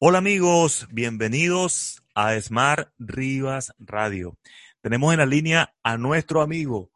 [0.00, 4.36] Hola amigos, bienvenidos a Smart Rivas Radio.
[4.80, 6.90] Tenemos en la línea a nuestro amigo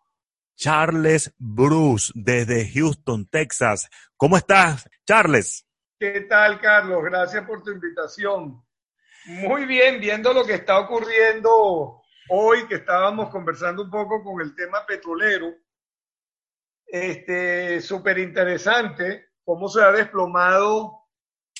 [0.56, 3.88] Charles Bruce desde Houston, Texas.
[4.16, 5.64] ¿Cómo estás, Charles?
[5.96, 7.04] ¿Qué tal, Carlos?
[7.04, 8.64] Gracias por tu invitación.
[9.26, 14.56] Muy bien, viendo lo que está ocurriendo hoy, que estábamos conversando un poco con el
[14.56, 15.54] tema petrolero.
[16.84, 20.97] Este, súper interesante cómo se ha desplomado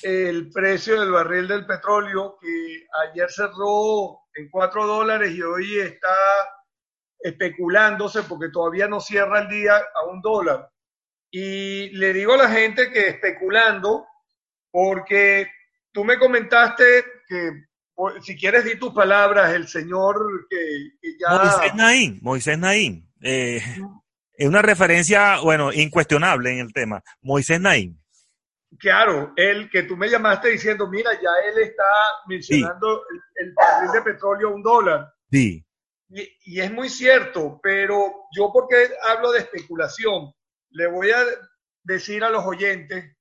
[0.03, 6.15] el precio del barril del petróleo que ayer cerró en 4 dólares y hoy está
[7.19, 10.69] especulándose porque todavía no cierra el día a un dólar.
[11.31, 14.07] Y le digo a la gente que especulando,
[14.71, 15.47] porque
[15.91, 17.65] tú me comentaste que
[18.21, 21.43] si quieres di tus palabras, el señor que, ya...
[21.43, 23.11] Moisés Naín, Moisés Naín.
[23.21, 23.61] Eh,
[24.33, 27.03] es una referencia, bueno, incuestionable en el tema.
[27.21, 27.99] Moisés Naín
[28.77, 31.83] claro, él que tú me llamaste diciendo, mira, ya él está
[32.27, 33.03] mencionando
[33.35, 35.13] el, barril de petróleo a un dólar.
[35.31, 35.65] Sí.
[36.09, 40.33] Y, y, es muy cierto, pero yo porque hablo de especulación,
[40.71, 41.23] le voy a
[41.83, 43.15] decir a los oyentes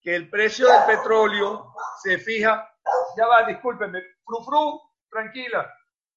[0.00, 2.66] que el precio del petróleo se fija,
[3.16, 5.70] ya va, discúlpenme, fru, fru, tranquila,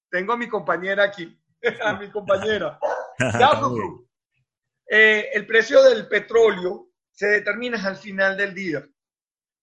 [0.10, 1.38] tengo a mi compañera aquí,
[1.84, 2.80] a mi compañera.
[3.20, 4.10] Ya, fru, fru.
[4.90, 8.86] Eh, el precio del petróleo se determina al final del día.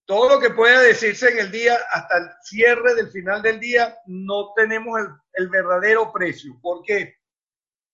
[0.05, 3.97] Todo lo que pueda decirse en el día, hasta el cierre del final del día,
[4.07, 4.99] no tenemos
[5.33, 6.59] el, verdadero precio.
[6.61, 7.15] ¿Por qué?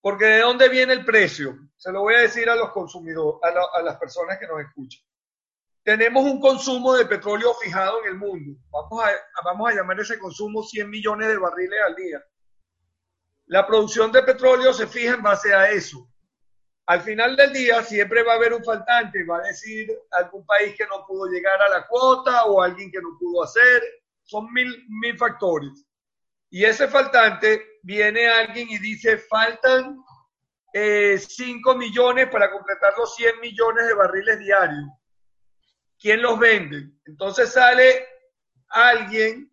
[0.00, 1.56] Porque ¿de dónde viene el precio?
[1.76, 5.02] Se lo voy a decir a los consumidores, a, las personas que nos escuchan.
[5.82, 8.58] Tenemos un consumo de petróleo fijado en el mundo.
[8.70, 9.10] Vamos a,
[9.44, 12.22] vamos a llamar ese consumo 100 millones de barriles al día.
[13.46, 16.08] La producción de petróleo se fija en base a eso.
[16.88, 20.74] Al final del día siempre va a haber un faltante, va a decir algún país
[20.74, 23.82] que no pudo llegar a la cuota o alguien que no pudo hacer,
[24.22, 25.84] son mil, mil factores.
[26.48, 29.98] Y ese faltante viene alguien y dice, faltan
[30.72, 34.88] eh, 5 millones para completar los 100 millones de barriles diarios.
[35.98, 36.88] ¿Quién los vende?
[37.04, 38.08] Entonces sale
[38.70, 39.52] alguien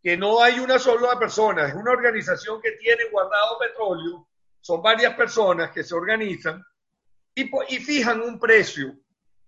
[0.00, 4.27] que no hay una sola persona, es una organización que tiene guardado petróleo
[4.68, 6.62] son varias personas que se organizan
[7.34, 7.46] y,
[7.78, 8.98] fijan un precio.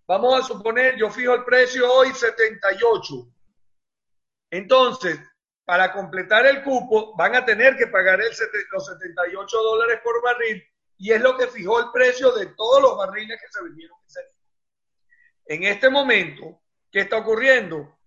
[0.06, 3.14] Vamos a suponer, yo fijo el precio hoy 78.
[4.50, 5.20] Entonces,
[5.66, 10.64] para completar el cupo, van a tener que pagar los 78 dólares por barril
[10.96, 13.98] y es lo que fijó el precio de todos los barriles que se vendieron
[15.44, 17.98] En este momento, ¿qué está ocurriendo?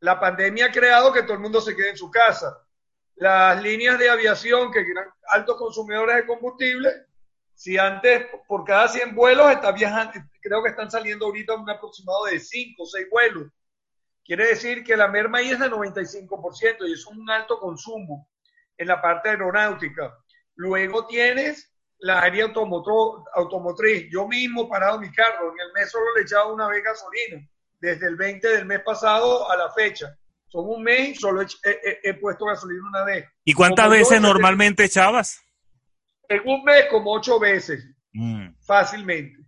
[0.00, 2.65] La pandemia ha creado que todo el mundo se quede en su casa
[3.16, 6.90] las líneas de aviación que eran altos consumidores de combustible,
[7.54, 10.12] si antes por cada 100 vuelos está viajando,
[10.42, 13.48] creo que están saliendo ahorita un aproximado de 5 o 6 vuelos.
[14.22, 18.28] Quiere decir que la merma ahí es de 95% y es un alto consumo
[18.76, 20.14] en la parte aeronáutica.
[20.56, 24.08] Luego tienes la área automotriz.
[24.10, 27.48] Yo mismo parado mi carro, en el mes solo le echaba una vez gasolina,
[27.80, 30.14] desde el 20 del mes pasado a la fecha
[30.48, 33.26] son un mes solo he, puesto gasolina una vez.
[33.44, 35.40] ¿Y cuántas veces normalmente echabas?
[36.28, 38.48] En un mes como ocho veces, mm.
[38.64, 39.38] fácilmente.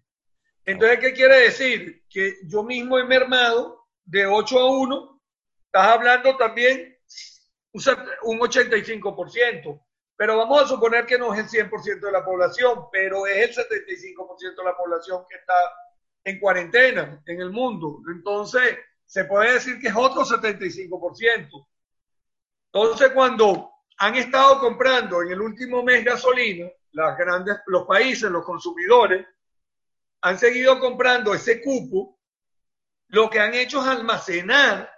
[0.65, 2.05] Entonces, ¿qué quiere decir?
[2.11, 5.23] Que yo mismo he mermado de 8 a 1,
[5.67, 6.97] estás hablando también
[7.73, 9.83] un 85%,
[10.17, 13.65] pero vamos a suponer que no es el 100% de la población, pero es el
[13.65, 15.55] 75% de la población que está
[16.25, 18.03] en cuarentena en el mundo.
[18.15, 18.77] Entonces,
[19.09, 21.67] se puede decir que es otro 75%.
[22.71, 28.45] Entonces, cuando han estado comprando en el último mes gasolina, las grandes, los países, los
[28.45, 29.27] consumidores,
[30.21, 32.21] han seguido comprando ese cupo,
[33.09, 34.93] lo que han hecho es almacenar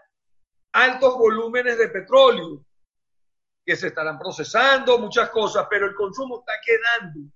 [0.73, 2.67] altos volúmenes de petróleo
[3.65, 7.31] que se estarán procesando, muchas cosas, pero el consumo está quedando.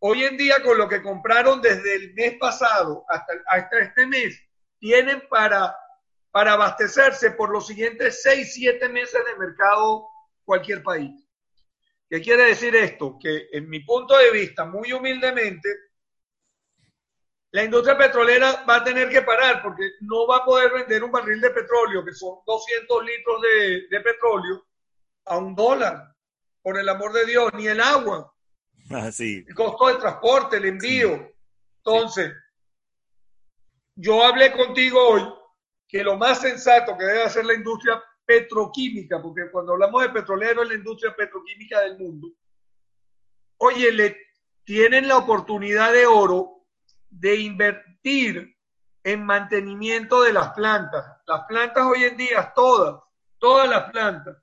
[0.00, 4.42] Hoy en día, con lo que compraron desde el mes pasado hasta, hasta este mes,
[4.80, 5.76] tienen para
[6.36, 10.06] para abastecerse por los siguientes 6, 7 meses de mercado
[10.44, 11.10] cualquier país.
[12.10, 13.16] ¿Qué quiere decir esto?
[13.18, 15.66] Que en mi punto de vista, muy humildemente,
[17.52, 21.10] la industria petrolera va a tener que parar porque no va a poder vender un
[21.10, 23.40] barril de petróleo, que son 200 litros
[23.88, 24.66] de, petróleo,
[25.24, 26.14] a un dólar,
[26.60, 28.30] por el amor de Dios, ni el agua.
[28.90, 31.32] Ah, El costo de transporte, el envío.
[31.78, 32.30] Entonces,
[33.94, 35.45] yo hablé contigo hoy
[35.88, 40.62] que lo más sensato que debe hacer la industria petroquímica, porque cuando hablamos de petrolero
[40.62, 42.28] es la industria petroquímica del mundo,
[43.58, 44.16] oye, le
[44.64, 46.64] tienen la oportunidad de oro
[47.08, 48.56] de invertir
[49.04, 51.04] en mantenimiento de las plantas.
[51.26, 53.00] Las plantas hoy en día, todas,
[53.38, 54.36] todas las plantas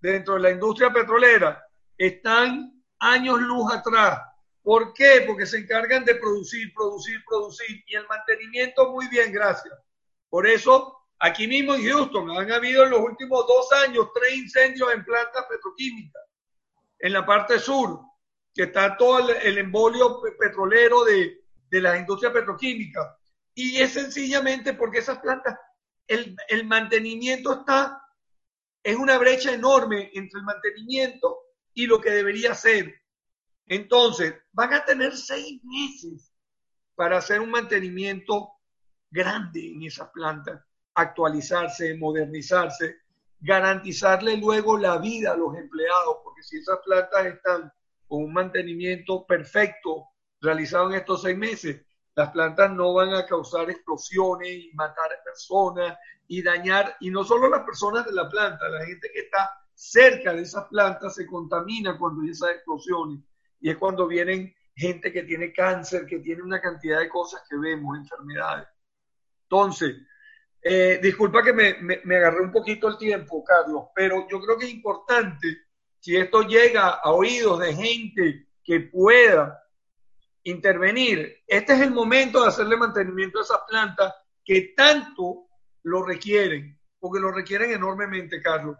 [0.00, 1.66] dentro de la industria petrolera
[1.98, 4.20] están años luz atrás.
[4.62, 5.24] ¿Por qué?
[5.26, 9.74] Porque se encargan de producir, producir, producir y el mantenimiento muy bien, gracias.
[10.34, 14.92] Por eso, aquí mismo en Houston han habido en los últimos dos años tres incendios
[14.92, 16.22] en plantas petroquímicas
[16.98, 18.00] en la parte sur
[18.52, 23.14] que está todo el, embolio petrolero de, de las industrias petroquímicas.
[23.54, 25.56] Y es sencillamente porque esas plantas,
[26.08, 28.02] el, el mantenimiento está,
[28.82, 31.42] es una brecha enorme entre el mantenimiento
[31.74, 32.92] y lo que debería ser.
[33.66, 36.32] Entonces, van a tener seis meses
[36.96, 38.53] para hacer un mantenimiento
[39.14, 40.60] grande en esas plantas,
[40.94, 42.96] actualizarse, modernizarse,
[43.40, 47.72] garantizarle luego la vida a los empleados, porque si esas plantas están
[48.08, 50.08] con un mantenimiento perfecto
[50.40, 51.80] realizado en estos seis meses,
[52.16, 55.96] las plantas no van a causar explosiones y matar personas
[56.26, 60.32] y dañar, y no solo las personas de la planta, la gente que está cerca
[60.32, 63.20] de esas plantas se contamina cuando hay esas explosiones.
[63.60, 67.56] Y es cuando vienen gente que tiene cáncer, que tiene una cantidad de cosas que
[67.56, 68.68] vemos, enfermedades.
[69.54, 69.94] Entonces,
[70.60, 74.58] eh, disculpa que me, me, me agarré un poquito el tiempo, Carlos, pero yo creo
[74.58, 75.46] que es importante
[76.00, 79.62] si esto llega a oídos de gente que pueda
[80.42, 84.12] intervenir, este es el momento de hacerle mantenimiento a esas plantas
[84.44, 85.46] que tanto
[85.84, 88.76] lo requieren, porque lo requieren enormemente, Carlos.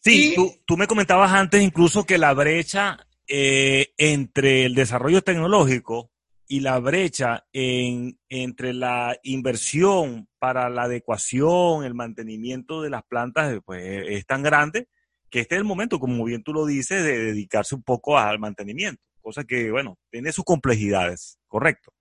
[0.00, 0.36] Sí,
[0.66, 6.10] tú, me comentabas antes incluso que la brecha eh, entre el desarrollo tecnológico
[6.48, 13.60] y la brecha en, entre la inversión para la adecuación, el mantenimiento de las plantas,
[13.66, 14.88] pues es tan grande
[15.30, 18.38] que este es el momento, como bien tú lo dices, de dedicarse un poco al
[18.38, 21.92] mantenimiento, cosa que, bueno, tiene sus complejidades, ¿correcto?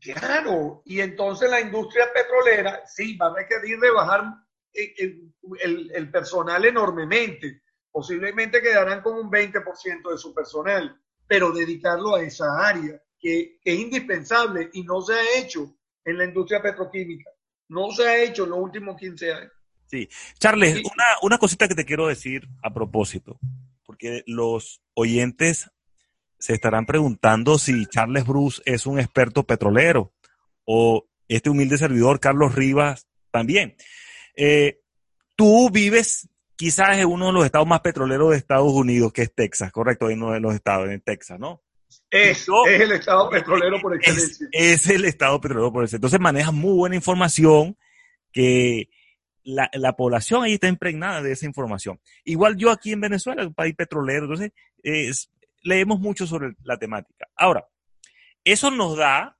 [0.00, 4.24] Claro, y entonces la industria petrolera, sí, va a requerir rebajar
[4.72, 5.32] el,
[5.62, 7.62] el, el personal enormemente,
[7.92, 13.72] posiblemente quedarán con un 20% de su personal, pero dedicarlo a esa área que, que,
[13.72, 15.74] es indispensable y no se ha hecho
[16.04, 17.30] en la industria petroquímica,
[17.68, 19.52] no se ha hecho en los últimos 15 años.
[19.86, 20.08] Sí.
[20.38, 23.38] Charles, Una, una cosita que te quiero decir a propósito,
[23.84, 25.70] porque los oyentes
[26.38, 30.12] se estarán preguntando si Charles Bruce es un experto petrolero
[30.64, 33.76] o este humilde servidor, Carlos Rivas, también.
[34.36, 34.80] Eh,
[35.36, 39.34] tú vives quizás en uno de los estados más petroleros de Estados Unidos, que es
[39.34, 41.63] Texas, correcto, en uno de los estados, en Texas, ¿no?
[42.10, 44.48] Es, es el estado petrolero por excelencia.
[44.52, 45.96] Es, es, el estado petrolero por excelencia.
[45.96, 47.76] Entonces manejas muy buena información
[48.32, 48.88] que
[49.42, 52.00] la, la, población ahí está impregnada de esa información.
[52.24, 54.52] Igual yo aquí en Venezuela, un país petrolero, entonces
[55.62, 57.28] leemos mucho sobre la temática.
[57.36, 57.66] Ahora,
[58.44, 59.38] eso nos da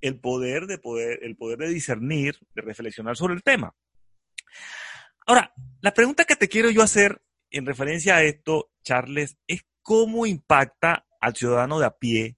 [0.00, 3.74] el poder de poder, el poder de discernir, de reflexionar sobre el tema.
[5.26, 10.26] Ahora, la pregunta que te quiero yo hacer en referencia a esto, Charles, es cómo
[10.26, 12.36] impacta al ciudadano de a pie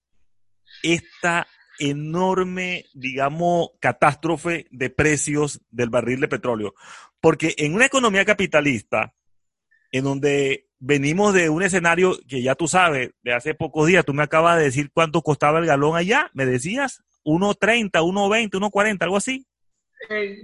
[0.83, 1.47] esta
[1.78, 6.75] enorme, digamos, catástrofe de precios del barril de petróleo.
[7.21, 9.14] Porque en una economía capitalista,
[9.92, 14.14] en donde venimos de un escenario que ya tú sabes, de hace pocos días, tú
[14.14, 19.18] me acabas de decir cuánto costaba el galón allá, me decías, 1.30, 1.20, 1.40, algo
[19.18, 19.47] así.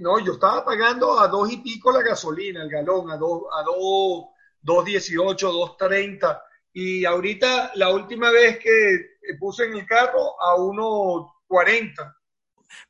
[0.01, 3.63] No, yo estaba pagando a dos y pico la gasolina, el galón, a dos, a
[3.63, 4.27] dos,
[4.63, 6.41] 2.18, 2.30.
[6.77, 12.17] Y ahorita, la última vez que puse en el carro, a 1.40.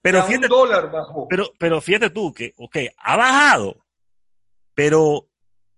[0.00, 0.90] Pero fíjate, dólar
[1.28, 3.84] Pero, pero fíjate tú que, ok, ha bajado,
[4.74, 5.28] pero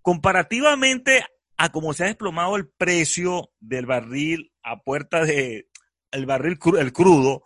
[0.03, 1.25] comparativamente
[1.57, 5.69] a cómo se ha desplomado el precio del barril a puerta de
[6.13, 7.43] el barril el crudo,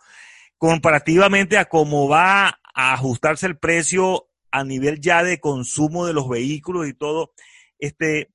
[0.57, 6.29] comparativamente a cómo va a ajustarse el precio a nivel ya de consumo de los
[6.29, 7.33] vehículos y todo,
[7.79, 8.31] este,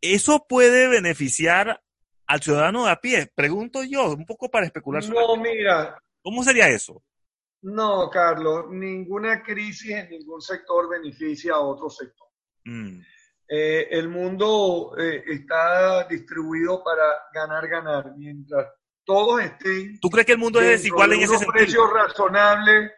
[0.00, 1.82] eso puede beneficiar
[2.26, 3.30] al ciudadano de a pie.
[3.34, 5.02] Pregunto yo, un poco para especular.
[5.08, 6.00] no, mira.
[6.22, 7.02] ¿Cómo sería eso?
[7.62, 12.28] No, Carlos, ninguna crisis en ningún sector beneficia a otro sector.
[12.64, 13.00] Mm.
[13.48, 17.02] Eh, el mundo eh, está distribuido para
[17.34, 18.14] ganar, ganar.
[18.16, 18.68] Mientras
[19.04, 19.98] todos estén.
[20.00, 21.52] ¿Tú crees que el mundo es desigual en ese sentido?
[21.52, 22.92] precios razonables,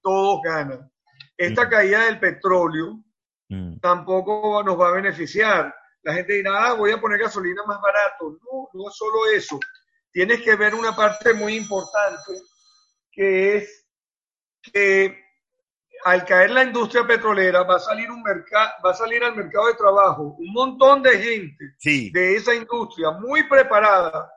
[0.00, 0.90] todos ganan.
[1.36, 1.68] Esta mm.
[1.68, 3.04] caída del petróleo
[3.48, 3.78] mm.
[3.80, 5.74] tampoco nos va a beneficiar.
[6.02, 8.38] La gente dirá, ah, voy a poner gasolina más barato.
[8.44, 9.58] No, no es solo eso.
[10.12, 12.32] Tienes que ver una parte muy importante
[13.12, 13.86] que es
[14.62, 15.28] que
[16.04, 19.66] al caer la industria petrolera va a salir un mercado, va a salir al mercado
[19.66, 21.74] de trabajo un montón de gente
[22.12, 24.32] de esa industria muy preparada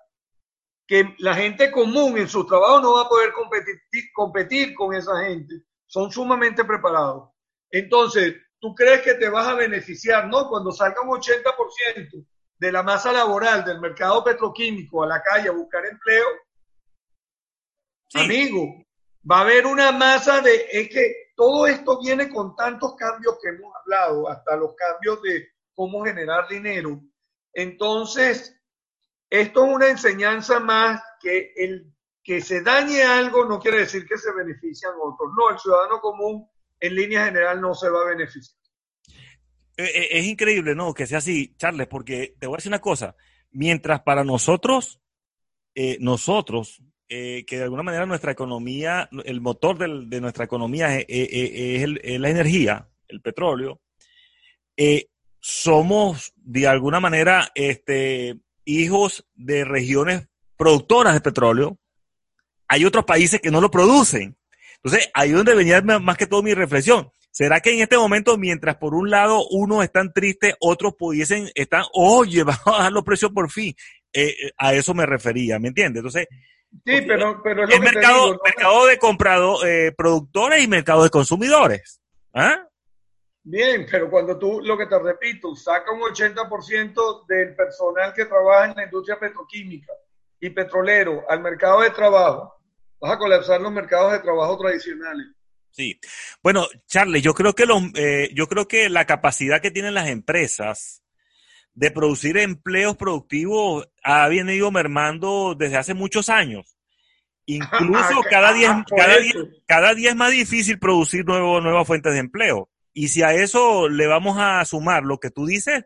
[0.88, 3.76] que la gente común en su trabajo no va a poder competir,
[4.14, 5.64] competir con esa gente.
[5.86, 7.30] Son sumamente preparados.
[7.70, 10.28] Entonces, ¿tú crees que te vas a beneficiar?
[10.28, 12.26] No, cuando salga un 80%
[12.58, 16.26] de la masa laboral del mercado petroquímico a la calle a buscar empleo,
[18.14, 18.86] amigo,
[19.30, 23.50] va a haber una masa de, es que todo esto viene con tantos cambios que
[23.50, 27.02] hemos hablado, hasta los cambios de cómo generar dinero.
[27.52, 28.56] Entonces,
[29.28, 31.92] esto es una enseñanza más que el
[32.24, 35.32] que se dañe algo no quiere decir que se benefician otros.
[35.36, 36.48] No, el ciudadano común
[36.82, 38.58] en línea general no se va a beneficiar.
[39.78, 40.94] Eh, eh, es increíble, ¿no?
[40.94, 43.16] Que sea así, Charles, porque te voy a decir una cosa.
[43.52, 45.00] Mientras para nosotros,
[45.76, 52.30] eh, nosotros, que de alguna manera nuestra economía, el motor de nuestra economía es, la
[52.30, 53.82] energía, el petróleo,
[55.42, 61.80] somos de alguna manera este, hijos de regiones productoras de petróleo.
[62.70, 64.38] Hay otros países que no lo producen.
[64.84, 67.12] Entonces, ahí es donde venía más que todo mi reflexión.
[67.30, 71.84] ¿Será que en este momento, mientras por un lado unos están tristes, otros pudiesen estar,
[71.94, 73.74] oye, vamos a bajar los precios por fin?
[74.14, 76.00] Eh, eh, a eso me refería, ¿me entiendes?
[76.00, 76.28] Entonces,
[76.86, 82.02] sí, pero, pero es, mercado, mercado de comprado, eh, productores y mercado de consumidores.
[82.34, 82.68] ¿Ah?
[83.44, 88.72] Bien, pero cuando tú, lo que te repito, saca un 80% del personal que trabaja
[88.72, 89.94] en la industria petroquímica
[90.40, 92.61] y petrolero al mercado de trabajo,
[93.02, 95.28] vas a colapsar los mercados de trabajo tradicionales.
[95.72, 96.00] Sí.
[96.44, 100.08] Bueno, Charles, yo creo que los, eh, yo creo que la capacidad que tienen las
[100.08, 101.04] empresas
[101.74, 106.78] de producir empleos productivos ha venido mermando desde hace muchos años.
[107.46, 109.34] Incluso cada día, cada día,
[109.66, 112.70] cada día es más difícil producir nuevo, nuevas fuentes de empleo.
[112.94, 115.86] Y si a eso le vamos a sumar lo que tú dices,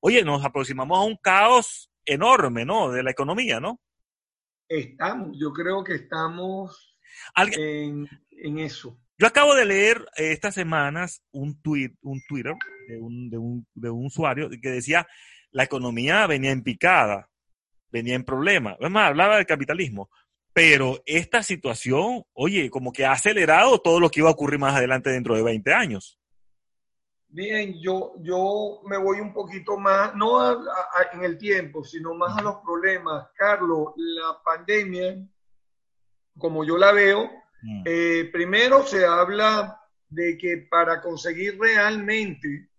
[0.00, 2.90] oye, nos aproximamos a un caos enorme, ¿no?
[2.90, 3.80] De la economía, ¿no?
[4.70, 6.96] Estamos, yo creo que estamos
[7.36, 8.96] en, en eso.
[9.18, 12.54] Yo acabo de leer estas semanas un tweet, un Twitter
[12.86, 15.08] de un, de un, de un usuario que decía
[15.50, 17.28] la economía venía en picada,
[17.90, 18.76] venía en problema.
[18.78, 20.08] Es más, hablaba del capitalismo.
[20.52, 24.76] Pero esta situación, oye, como que ha acelerado todo lo que iba a ocurrir más
[24.76, 26.19] adelante dentro de 20 años.
[27.32, 30.50] Bien, yo, yo me voy un poquito más, no
[31.12, 33.28] en el tiempo, sino más a los problemas.
[33.36, 35.16] Carlos, la pandemia,
[36.36, 37.30] como yo la veo,
[37.62, 37.82] Mm.
[37.84, 42.70] Eh, primero se habla de que para conseguir realmente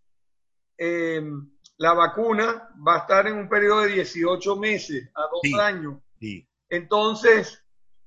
[0.78, 6.00] em, la vacuna va a estar en un periodo de 18 meses a dos años.
[6.70, 7.64] Entonces,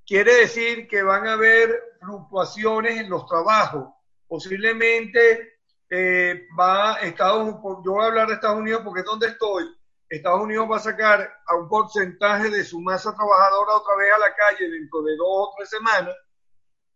[0.07, 3.93] quiere decir que van a haber fluctuaciones en los trabajos.
[4.27, 5.54] Posiblemente
[5.97, 9.65] eh, va Estados yo voy a hablar de Estados Unidos porque es donde estoy.
[10.09, 14.19] Estados Unidos va a sacar a un porcentaje de su masa trabajadora otra vez a
[14.19, 16.15] la calle dentro de dos o tres semanas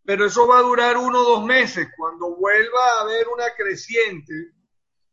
[0.08, 1.86] pero eso va a durar uno o dos meses.
[1.94, 4.32] Cuando vuelva a haber una creciente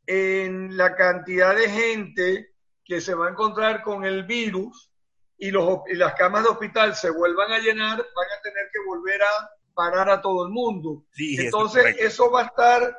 [0.07, 2.53] en la cantidad de gente
[2.85, 4.89] que se va a encontrar con el virus
[5.37, 9.21] y, los, las camas de hospital se vuelvan a llenar, van a tener que volver
[9.21, 11.03] a parar a todo el mundo.
[11.17, 12.97] Entonces, eso va a estar,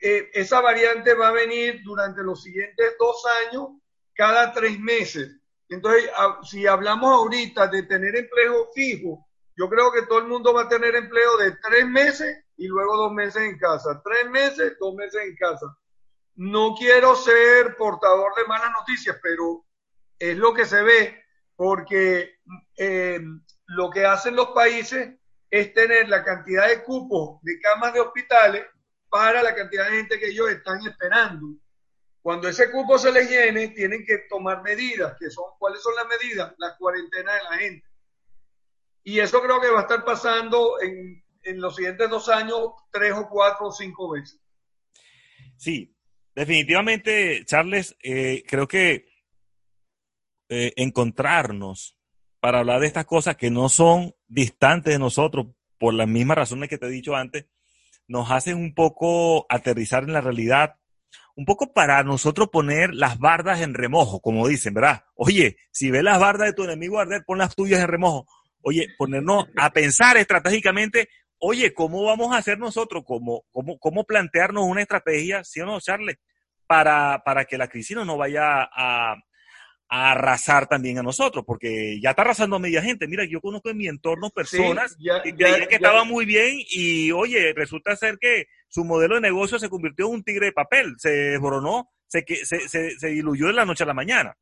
[0.00, 3.68] eh, esa variante va a venir durante los siguientes dos años,
[4.14, 5.40] cada tres meses.
[5.68, 6.10] Entonces,
[6.44, 9.26] si hablamos ahorita de tener empleo fijo,
[9.56, 12.96] yo creo que todo el mundo va a tener empleo de tres meses y luego
[12.96, 14.00] dos meses en casa.
[14.04, 15.66] Tres meses, dos meses en casa.
[16.36, 19.64] No quiero ser portador de malas noticias, pero
[20.18, 21.24] es lo que se ve,
[21.56, 22.36] porque
[22.76, 23.20] eh,
[23.66, 25.14] lo que hacen los países
[25.50, 28.66] es tener la cantidad de cupos de camas de hospitales
[29.08, 31.46] para la cantidad de gente que ellos están esperando.
[32.20, 36.06] Cuando ese cupo se les llene, tienen que tomar medidas, que son, ¿cuáles son las
[36.08, 36.54] medidas?
[36.58, 37.86] La cuarentena de la gente.
[39.04, 41.22] Y eso creo que va a estar pasando en,
[41.60, 44.40] los siguientes dos años tres o cuatro o cinco veces.
[45.56, 45.96] Sí,
[46.34, 49.08] definitivamente, Charles, eh, creo que
[50.48, 51.96] eh, encontrarnos
[52.40, 55.46] para hablar de estas cosas que no son distantes de nosotros,
[55.78, 57.46] por las mismas razones que te he dicho antes,
[58.08, 60.76] nos hacen un poco aterrizar en la realidad,
[61.34, 65.04] un poco para nosotros poner las bardas en remojo, como dicen, ¿verdad?
[65.14, 68.26] Oye, si ves las bardas de tu enemigo arder, pon las tuyas en remojo.
[68.62, 71.08] Oye, ponernos a pensar estratégicamente,
[71.38, 73.04] oye, ¿cómo vamos a hacer nosotros?
[73.06, 76.16] ¿Cómo, cómo, cómo plantearnos una estrategia, sí o no, Charles,
[76.66, 79.14] para, para que la crisis no nos vaya a,
[79.88, 83.06] a arrasar también a nosotros, porque ya está arrasando a media gente.
[83.06, 87.96] Mira, yo conozco en mi entorno personas que que estaban muy bien y, oye, resulta
[87.96, 91.90] ser que su modelo de negocio se convirtió en un tigre de papel, se desboronó,
[92.06, 94.36] se, se, se, se diluyó de la noche a la mañana.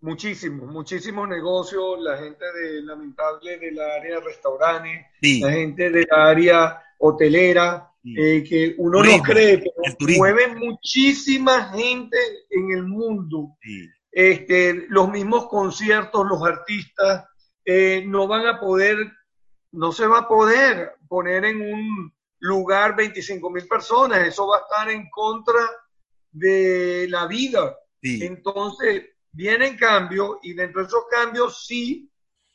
[0.00, 5.06] Muchísimos, muchísimos negocios, la gente de, lamentable del área de restaurantes,
[5.40, 12.16] la gente del área hotelera, eh, que uno no cree, pero mueven muchísima gente
[12.50, 13.56] en el mundo.
[14.20, 17.24] Este, los mismos conciertos, los artistas,
[17.64, 18.96] eh, no van a poder,
[19.70, 24.60] no se va a poder poner en un lugar 25 mil personas, eso va a
[24.62, 25.60] estar en contra
[26.32, 27.78] de la vida.
[28.02, 32.10] Entonces, vienen cambios y dentro de esos cambios sí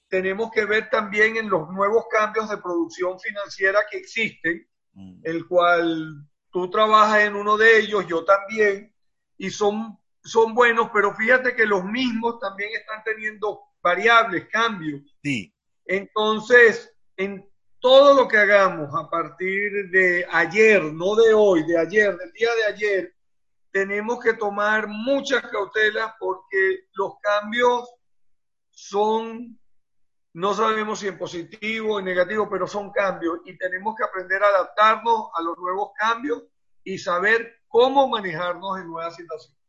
[0.09, 5.21] tenemos que ver también en los nuevos cambios de producción financiera que existen, mm.
[5.23, 8.93] el cual tú trabajas en uno de ellos, yo también,
[9.37, 15.01] y son, son buenos, pero fíjate que los mismos también están teniendo variables, cambios.
[15.21, 15.53] Sí.
[15.85, 17.47] Entonces, en
[17.79, 22.55] todo lo que hagamos a partir de ayer, no de hoy, de ayer, del día
[22.55, 23.15] de ayer,
[23.71, 27.93] tenemos que tomar muchas cautelas porque los cambios
[28.69, 29.59] son,
[30.33, 34.41] no sabemos si en positivo o en negativo, pero son cambios y tenemos que aprender
[34.41, 36.43] a adaptarnos a los nuevos cambios
[36.83, 39.62] y saber cómo manejarnos en nuevas situaciones.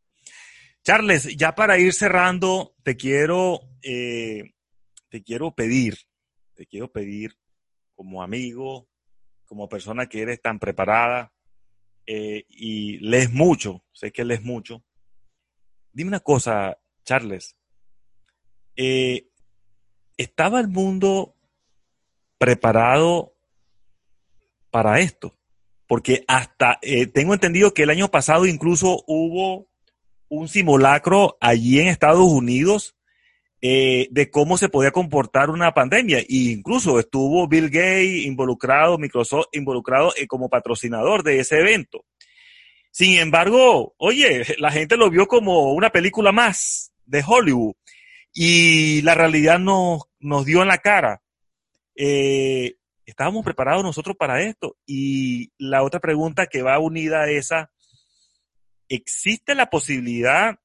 [0.85, 4.53] Charles, ya para ir cerrando, te quiero, eh,
[5.09, 5.97] te quiero pedir,
[6.53, 7.35] te quiero pedir
[7.95, 8.87] como amigo,
[9.45, 11.33] como persona que eres tan preparada
[12.05, 14.83] eh, y lees mucho, sé que lees mucho.
[15.91, 17.55] Dime una cosa, Charles.
[18.75, 19.27] Eh,
[20.17, 21.33] ¿Estaba el mundo
[22.37, 23.33] preparado
[24.69, 25.35] para esto?
[25.87, 26.79] Porque hasta
[27.11, 29.67] tengo entendido que el año pasado incluso hubo
[30.29, 32.95] un simulacro allí en Estados Unidos
[33.61, 36.19] eh, de cómo se podía comportar una pandemia.
[36.19, 42.05] E incluso estuvo Bill Gates involucrado, Microsoft involucrado eh, como patrocinador de ese evento.
[42.91, 47.75] Sin embargo, oye, la gente lo vio como una película más de Hollywood
[48.33, 51.21] y la realidad nos, nos dio en la cara.
[51.95, 54.77] Eh, ¿Estábamos preparados nosotros para esto?
[54.85, 57.71] Y la otra pregunta que va unida a esa,
[58.89, 60.59] ¿existe la posibilidad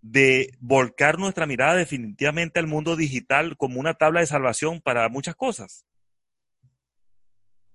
[0.00, 5.34] de volcar nuestra mirada definitivamente al mundo digital como una tabla de salvación para muchas
[5.34, 5.84] cosas?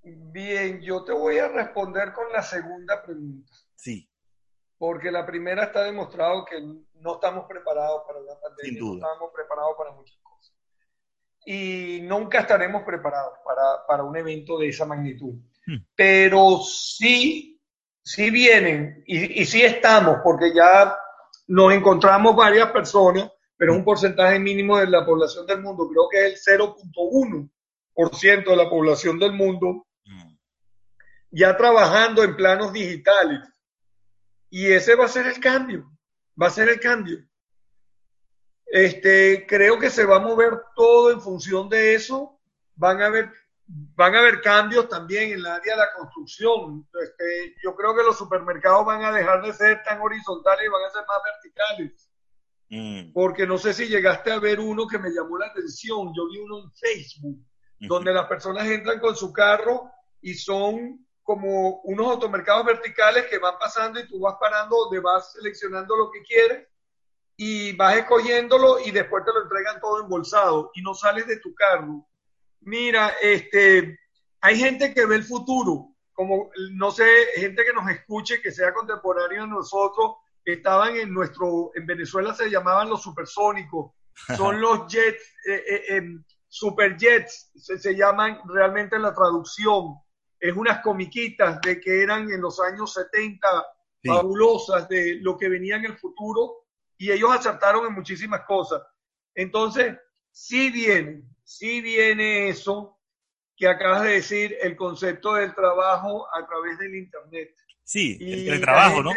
[0.03, 3.51] Bien, yo te voy a responder con la segunda pregunta.
[3.75, 4.10] Sí.
[4.77, 8.71] Porque la primera está demostrado que no estamos preparados para la pandemia.
[8.71, 8.99] Sin duda.
[8.99, 10.53] No estamos preparados para muchas cosas.
[11.45, 15.36] Y nunca estaremos preparados para, para un evento de esa magnitud.
[15.65, 15.86] Hmm.
[15.95, 17.52] Pero sí,
[18.03, 20.95] sí vienen y, y sí estamos, porque ya
[21.47, 26.09] nos encontramos varias personas, pero es un porcentaje mínimo de la población del mundo, creo
[26.09, 30.35] que es el 0.1% de la población del mundo, mm.
[31.31, 33.39] ya trabajando en planos digitales.
[34.49, 35.91] Y ese va a ser el cambio,
[36.39, 37.25] va a ser el cambio.
[38.65, 42.39] Este, creo que se va a mover todo en función de eso.
[42.75, 43.31] Van a haber
[43.95, 46.88] van a haber cambios también en el área de la construcción.
[47.01, 50.83] Este, yo creo que los supermercados van a dejar de ser tan horizontales y van
[50.83, 52.09] a ser más verticales.
[52.69, 53.13] Mm.
[53.13, 56.13] Porque no sé si llegaste a ver uno que me llamó la atención.
[56.15, 57.45] Yo vi uno en Facebook,
[57.79, 63.57] donde las personas entran con su carro y son como unos automercados verticales que van
[63.57, 66.67] pasando y tú vas parando donde vas seleccionando lo que quieres
[67.38, 71.53] y vas escogiéndolo y después te lo entregan todo embolsado y no sales de tu
[71.55, 72.05] carro
[72.65, 73.99] Mira, este,
[74.41, 78.73] hay gente que ve el futuro, como no sé, gente que nos escuche, que sea
[78.73, 83.91] contemporáneo a nosotros, que estaban en nuestro, en Venezuela se llamaban los supersónicos,
[84.36, 89.95] son los jets, eh, eh, em, superjets, se, se llaman realmente la traducción.
[90.39, 93.47] Es unas comiquitas de que eran en los años 70
[94.06, 96.65] fabulosas de lo que venía en el futuro
[96.97, 98.82] y ellos acertaron en muchísimas cosas.
[99.34, 99.97] Entonces,
[100.32, 102.99] sí vienen, sí viene eso
[103.56, 107.56] que acabas de decir, el concepto del trabajo a través del Internet.
[107.84, 109.12] Sí, el, trabajo, ¿no?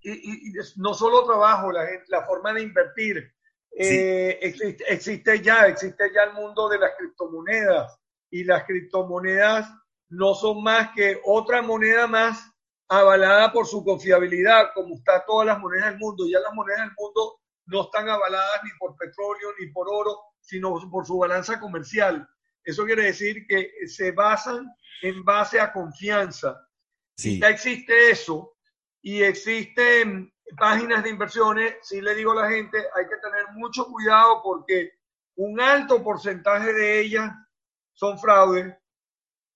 [0.00, 3.34] Y, no solo trabajo, la, la forma de invertir.
[3.70, 9.70] Eh, existe, ya, existe ya el mundo de las criptomonedas y las criptomonedas
[10.08, 12.50] no son más que otra moneda más
[12.88, 16.24] avalada por su confiabilidad, como está todas las monedas del mundo.
[16.26, 20.18] Ya las monedas del mundo no están avaladas ni por petróleo ni por oro,
[20.48, 22.26] sino por su balanza comercial.
[22.64, 24.66] Eso quiere decir que se basan
[25.02, 26.66] en base a confianza.
[27.18, 27.38] Sí.
[27.38, 28.56] Ya existe eso
[29.02, 31.74] y existen páginas de inversiones.
[31.82, 34.92] Sí le digo a la gente, hay que tener mucho cuidado porque
[35.36, 37.30] un alto porcentaje de ellas
[37.92, 38.74] son fraudes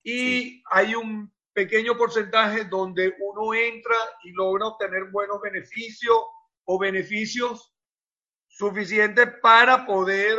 [0.04, 6.18] y hay un pequeño porcentaje donde uno entra y logra obtener buenos beneficios
[6.64, 7.74] o beneficios
[8.46, 10.36] suficientes para poder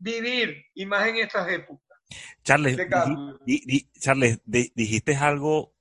[0.00, 1.98] vivir, y más en estas épocas.
[2.42, 2.76] Charles,
[3.46, 5.74] di- di- Charles, di- dijiste algo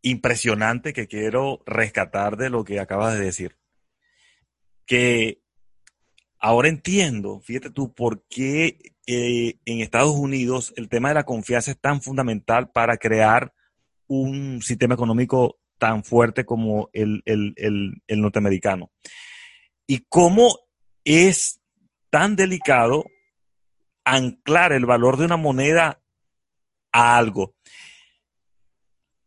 [0.00, 3.58] impresionante que quiero rescatar de lo que acabas de decir.
[4.86, 5.42] Que
[6.38, 11.70] ahora entiendo, fíjate tú, por qué eh, en Estados Unidos el tema de la confianza
[11.72, 13.52] es tan fundamental para crear
[14.06, 18.90] un sistema económico tan fuerte como el, el- el- el norteamericano.
[19.86, 20.58] Y cómo
[21.04, 21.60] es
[22.10, 23.04] tan delicado
[24.04, 26.02] anclar el valor de una moneda
[26.92, 27.54] a algo.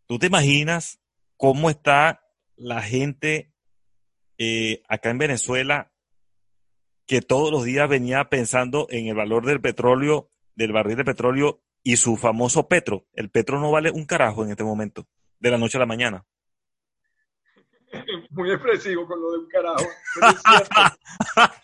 [0.08, 1.00] ¿Tú te imaginas
[1.38, 2.22] cómo está
[2.56, 3.52] la gente
[4.38, 5.92] eh, acá en Venezuela
[7.08, 11.62] que todos los días venía pensando en el valor del petróleo, del barril de petróleo
[11.84, 13.08] y su famoso petro?
[13.14, 15.08] El petro no vale un carajo en este momento,
[15.40, 16.26] de la noche a la mañana.
[18.32, 19.86] Muy expresivo con lo de un carajo.
[20.14, 20.82] pero es, cierto.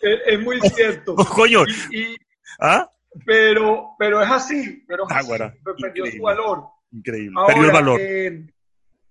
[0.00, 1.14] Es- es muy cierto.
[1.14, 2.16] Coño, Y- y-
[2.60, 2.88] ¿ah?
[3.24, 5.24] Pero, pero es así, pero es así.
[5.26, 6.64] Águara, perdió su valor.
[6.90, 7.32] Increíble.
[7.36, 8.00] Ahora, Perdió el valor.
[8.02, 8.46] eh,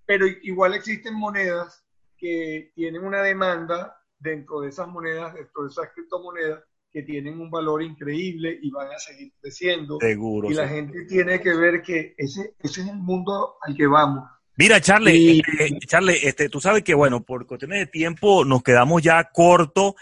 [0.06, 1.84] pero igual existen monedas
[2.16, 6.62] que tienen una demanda dentro de esas monedas, dentro de esas criptomonedas,
[6.92, 9.98] que tienen un valor increíble y van a seguir creciendo.
[10.00, 10.50] Seguro.
[10.50, 14.28] Y la gente tiene que ver que ese, ese es el mundo al que vamos.
[14.58, 18.62] Mira, Charles, Y- este, Charles, este, tú sabes que, bueno, por cuestiones de tiempo nos
[18.62, 19.96] quedamos ya corto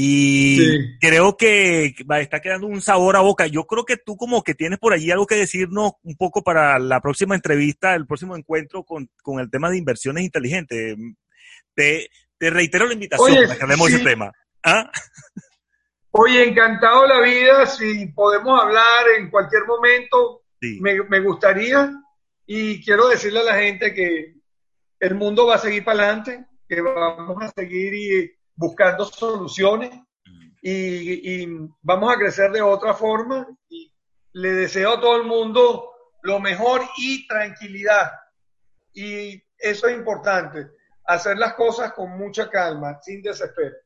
[0.00, 0.96] y Sí.
[1.00, 3.48] creo que va- está quedando un sabor a boca.
[3.48, 6.78] Yo creo que tú como que tienes por allí algo que decirnos un poco para
[6.78, 10.96] la próxima entrevista, el próximo encuentro con, con el tema de inversiones inteligentes.
[11.74, 14.30] Te, te reitero la invitación Oye, para que hablemos de ese tema.
[14.62, 14.88] ¿Ah?
[16.12, 20.78] Oye, encantado la vida, si podemos hablar en cualquier momento, Sí.
[20.80, 21.92] me, me gustaría
[22.46, 24.34] y quiero decirle a la gente que
[25.00, 29.90] el mundo va a seguir para adelante, que vamos a seguir y- buscando soluciones
[30.60, 31.48] y, y
[31.80, 33.92] vamos a crecer de otra forma y
[34.32, 35.92] le deseo a todo el mundo
[36.22, 38.10] lo mejor y tranquilidad.
[38.92, 40.66] Y eso es importante,
[41.04, 43.76] hacer las cosas con mucha calma, sin desespero.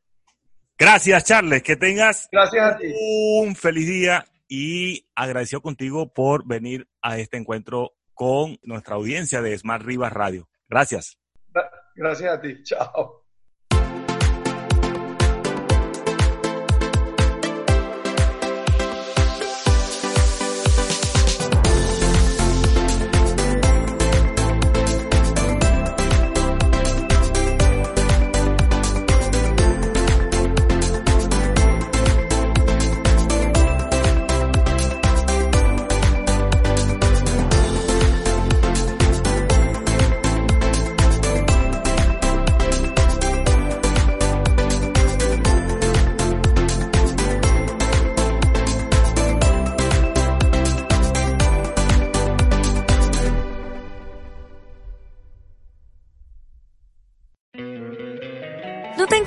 [0.78, 1.62] Gracias, Charles.
[1.62, 2.92] Que tengas Gracias a ti.
[3.40, 9.56] un feliz día y agradecido contigo por venir a este encuentro con nuestra audiencia de
[9.56, 10.48] Smart Rivas Radio.
[10.68, 11.18] Gracias.
[11.94, 12.62] Gracias a ti.
[12.64, 13.21] Chao.